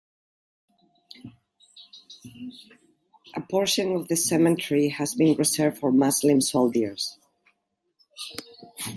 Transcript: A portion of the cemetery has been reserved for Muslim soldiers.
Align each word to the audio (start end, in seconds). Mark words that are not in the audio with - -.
A 3.35 3.41
portion 3.51 3.91
of 3.95 4.07
the 4.07 4.15
cemetery 4.15 4.87
has 4.89 5.13
been 5.13 5.35
reserved 5.37 5.77
for 5.77 5.91
Muslim 5.91 6.41
soldiers. 6.41 7.19